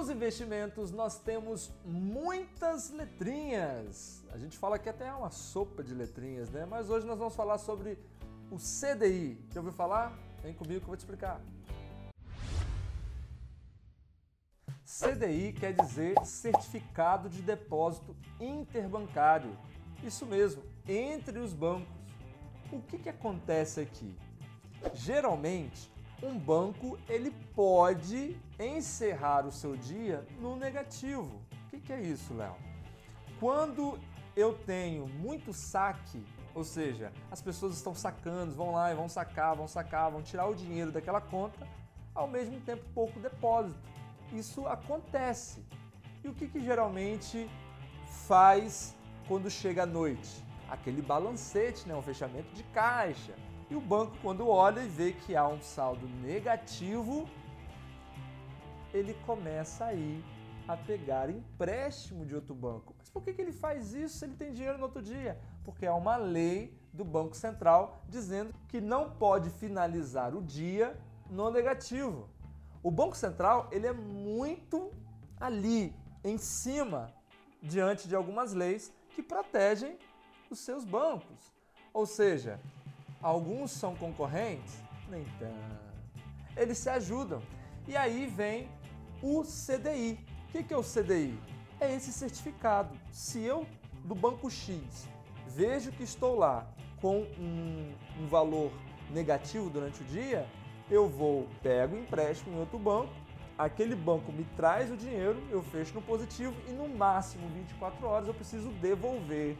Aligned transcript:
Nos 0.00 0.08
investimentos 0.08 0.90
nós 0.90 1.18
temos 1.18 1.70
muitas 1.84 2.88
letrinhas. 2.88 4.24
A 4.32 4.38
gente 4.38 4.56
fala 4.56 4.78
que 4.78 4.88
até 4.88 5.08
é 5.08 5.12
uma 5.12 5.30
sopa 5.30 5.84
de 5.84 5.92
letrinhas, 5.92 6.48
né? 6.48 6.64
Mas 6.64 6.88
hoje 6.88 7.06
nós 7.06 7.18
vamos 7.18 7.36
falar 7.36 7.58
sobre 7.58 7.98
o 8.50 8.56
CDI. 8.56 9.38
Já 9.52 9.60
ouviu 9.60 9.74
falar? 9.74 10.18
Vem 10.42 10.54
comigo 10.54 10.80
que 10.80 10.84
eu 10.84 10.88
vou 10.88 10.96
te 10.96 11.00
explicar. 11.00 11.38
CDI 14.86 15.52
quer 15.52 15.74
dizer 15.74 16.14
Certificado 16.24 17.28
de 17.28 17.42
Depósito 17.42 18.16
Interbancário. 18.40 19.54
Isso 20.02 20.24
mesmo, 20.24 20.62
entre 20.88 21.38
os 21.38 21.52
bancos. 21.52 21.94
O 22.72 22.80
que, 22.80 22.98
que 23.00 23.10
acontece 23.10 23.82
aqui? 23.82 24.16
Geralmente, 24.94 25.92
um 26.22 26.38
banco 26.38 26.98
ele 27.08 27.30
pode 27.54 28.36
encerrar 28.58 29.46
o 29.46 29.52
seu 29.52 29.76
dia 29.76 30.26
no 30.38 30.56
negativo. 30.56 31.40
O 31.66 31.70
que, 31.70 31.80
que 31.80 31.92
é 31.92 32.00
isso, 32.00 32.34
Léo? 32.34 32.54
Quando 33.38 33.98
eu 34.36 34.52
tenho 34.52 35.06
muito 35.06 35.52
saque, 35.52 36.22
ou 36.54 36.64
seja, 36.64 37.12
as 37.30 37.40
pessoas 37.40 37.74
estão 37.74 37.94
sacando, 37.94 38.54
vão 38.54 38.72
lá 38.72 38.92
e 38.92 38.94
vão 38.94 39.08
sacar, 39.08 39.56
vão 39.56 39.66
sacar, 39.66 40.10
vão 40.10 40.22
tirar 40.22 40.46
o 40.46 40.54
dinheiro 40.54 40.92
daquela 40.92 41.20
conta, 41.20 41.66
ao 42.14 42.28
mesmo 42.28 42.60
tempo 42.60 42.84
pouco 42.94 43.18
depósito. 43.18 43.80
Isso 44.32 44.66
acontece. 44.66 45.64
E 46.22 46.28
o 46.28 46.34
que, 46.34 46.48
que 46.48 46.60
geralmente 46.60 47.48
faz 48.26 48.94
quando 49.26 49.50
chega 49.50 49.84
a 49.84 49.86
noite? 49.86 50.44
Aquele 50.68 51.00
balancete, 51.00 51.88
né? 51.88 51.94
um 51.94 52.02
fechamento 52.02 52.52
de 52.54 52.62
caixa 52.64 53.34
e 53.70 53.76
o 53.76 53.80
banco, 53.80 54.16
quando 54.20 54.48
olha 54.48 54.80
e 54.80 54.88
vê 54.88 55.12
que 55.12 55.36
há 55.36 55.46
um 55.46 55.62
saldo 55.62 56.08
negativo, 56.22 57.28
ele 58.92 59.14
começa 59.24 59.84
aí 59.84 60.24
a 60.66 60.76
pegar 60.76 61.30
empréstimo 61.30 62.26
de 62.26 62.34
outro 62.34 62.54
banco. 62.54 62.94
Mas 62.98 63.08
por 63.08 63.22
que, 63.22 63.40
ele 63.40 63.52
faz 63.52 63.94
isso 63.94 64.18
se 64.18 64.24
ele 64.24 64.34
tem 64.34 64.52
dinheiro 64.52 64.76
no 64.76 64.84
outro 64.84 65.00
dia? 65.00 65.40
Porque 65.64 65.86
há 65.86 65.94
uma 65.94 66.16
lei 66.16 66.76
do 66.92 67.04
Banco 67.04 67.36
Central 67.36 68.02
dizendo 68.08 68.52
que 68.68 68.80
não 68.80 69.10
pode 69.10 69.50
finalizar 69.50 70.34
o 70.34 70.42
dia 70.42 70.98
no 71.30 71.48
negativo. 71.50 72.28
O 72.82 72.90
Banco 72.90 73.16
Central 73.16 73.68
ele 73.70 73.86
é 73.86 73.92
muito 73.92 74.90
ali, 75.38 75.94
em 76.24 76.36
cima, 76.38 77.12
diante 77.62 78.08
de 78.08 78.16
algumas 78.16 78.52
leis 78.52 78.92
que 79.10 79.22
protegem 79.22 79.96
os 80.50 80.58
seus 80.58 80.84
bancos. 80.84 81.52
Ou 81.92 82.06
seja, 82.06 82.60
Alguns 83.22 83.70
são 83.70 83.94
concorrentes? 83.94 84.78
Nem 85.10 85.24
tanto. 85.38 85.90
Eles 86.56 86.78
se 86.78 86.88
ajudam. 86.88 87.42
E 87.86 87.96
aí 87.96 88.26
vem 88.26 88.68
o 89.22 89.42
CDI. 89.42 90.18
O 90.48 90.64
que 90.64 90.72
é 90.72 90.76
o 90.76 90.82
CDI? 90.82 91.38
É 91.78 91.94
esse 91.94 92.12
certificado. 92.12 92.96
Se 93.12 93.42
eu, 93.42 93.66
do 94.04 94.14
banco 94.14 94.50
X, 94.50 95.08
vejo 95.48 95.92
que 95.92 96.02
estou 96.02 96.36
lá 96.36 96.66
com 97.00 97.20
um, 97.38 97.94
um 98.18 98.26
valor 98.26 98.72
negativo 99.10 99.68
durante 99.68 100.02
o 100.02 100.04
dia, 100.04 100.46
eu 100.90 101.08
vou, 101.08 101.46
pego 101.62 101.96
empréstimo 101.96 102.56
em 102.56 102.60
outro 102.60 102.78
banco, 102.78 103.12
aquele 103.56 103.94
banco 103.94 104.32
me 104.32 104.44
traz 104.56 104.90
o 104.90 104.96
dinheiro, 104.96 105.42
eu 105.50 105.62
fecho 105.62 105.94
no 105.94 106.02
positivo 106.02 106.54
e 106.68 106.72
no 106.72 106.88
máximo 106.88 107.48
24 107.50 108.06
horas 108.06 108.28
eu 108.28 108.34
preciso 108.34 108.70
devolver 108.70 109.56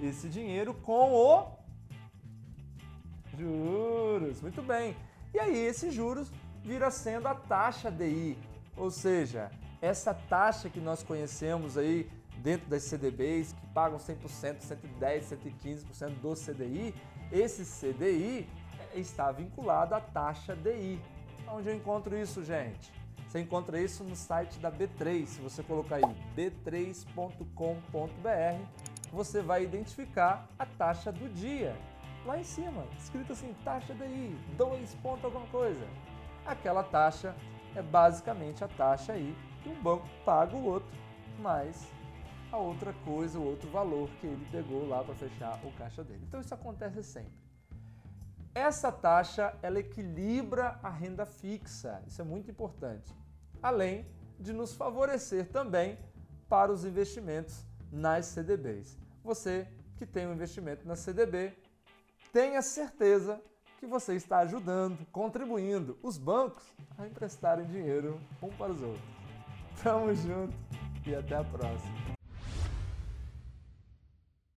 esse 0.00 0.28
dinheiro 0.28 0.74
com 0.74 1.12
o 1.12 1.57
Juros, 3.38 4.40
muito 4.42 4.62
bem. 4.62 4.96
E 5.32 5.38
aí 5.38 5.56
esses 5.56 5.94
juros 5.94 6.30
vira 6.64 6.90
sendo 6.90 7.28
a 7.28 7.34
taxa 7.34 7.90
DI, 7.90 8.36
ou 8.76 8.90
seja, 8.90 9.50
essa 9.80 10.12
taxa 10.12 10.68
que 10.68 10.80
nós 10.80 11.02
conhecemos 11.04 11.78
aí 11.78 12.10
dentro 12.38 12.68
das 12.68 12.82
CDBs, 12.82 13.52
que 13.52 13.66
pagam 13.68 13.98
100%, 13.98 14.58
110%, 14.60 15.38
115% 15.62 16.08
do 16.20 16.34
CDI, 16.34 16.94
esse 17.30 17.64
CDI 17.64 18.48
está 18.94 19.30
vinculado 19.30 19.94
à 19.94 20.00
taxa 20.00 20.56
DI. 20.56 21.00
Onde 21.46 21.68
eu 21.68 21.74
encontro 21.74 22.16
isso, 22.16 22.44
gente? 22.44 22.92
Você 23.28 23.40
encontra 23.40 23.80
isso 23.80 24.02
no 24.02 24.16
site 24.16 24.58
da 24.58 24.72
B3. 24.72 25.26
Se 25.26 25.40
você 25.40 25.62
colocar 25.62 25.96
aí 25.96 26.02
b3.com.br, 26.36 27.44
você 29.12 29.42
vai 29.42 29.62
identificar 29.62 30.48
a 30.58 30.66
taxa 30.66 31.12
do 31.12 31.28
dia 31.28 31.76
lá 32.24 32.38
em 32.38 32.44
cima, 32.44 32.84
escrito 32.98 33.32
assim, 33.32 33.54
taxa 33.64 33.94
DI, 33.94 34.36
2 34.56 34.94
ponto 34.96 35.24
alguma 35.24 35.46
coisa. 35.48 35.86
Aquela 36.44 36.82
taxa 36.82 37.34
é 37.74 37.82
basicamente 37.82 38.64
a 38.64 38.68
taxa 38.68 39.12
aí 39.12 39.36
que 39.62 39.68
um 39.68 39.82
banco 39.82 40.06
paga 40.24 40.56
o 40.56 40.64
outro, 40.64 40.88
mais 41.38 41.86
a 42.50 42.56
outra 42.56 42.92
coisa, 43.04 43.38
o 43.38 43.44
outro 43.44 43.70
valor 43.70 44.08
que 44.20 44.26
ele 44.26 44.46
pegou 44.50 44.88
lá 44.88 45.04
para 45.04 45.14
fechar 45.14 45.60
o 45.64 45.72
caixa 45.72 46.02
dele. 46.02 46.24
Então 46.26 46.40
isso 46.40 46.54
acontece 46.54 47.02
sempre. 47.02 47.32
Essa 48.54 48.90
taxa 48.90 49.54
ela 49.62 49.78
equilibra 49.78 50.78
a 50.82 50.88
renda 50.88 51.26
fixa, 51.26 52.02
isso 52.06 52.20
é 52.20 52.24
muito 52.24 52.50
importante. 52.50 53.14
Além 53.62 54.06
de 54.38 54.52
nos 54.52 54.74
favorecer 54.74 55.48
também 55.50 55.98
para 56.48 56.72
os 56.72 56.84
investimentos 56.84 57.64
nas 57.92 58.26
CDBs. 58.26 58.98
Você 59.22 59.68
que 59.96 60.06
tem 60.06 60.26
um 60.26 60.32
investimento 60.32 60.86
na 60.86 60.96
CDB 60.96 61.52
tenha 62.32 62.62
certeza 62.62 63.40
que 63.78 63.86
você 63.86 64.14
está 64.14 64.38
ajudando, 64.38 65.06
contribuindo 65.12 65.96
os 66.02 66.18
bancos 66.18 66.64
a 66.96 67.06
emprestarem 67.06 67.66
dinheiro 67.66 68.20
um 68.42 68.48
para 68.48 68.72
os 68.72 68.82
outros. 68.82 69.02
Tamo 69.82 70.14
junto 70.14 70.54
e 71.06 71.14
até 71.14 71.36
a 71.36 71.44
próxima. 71.44 72.17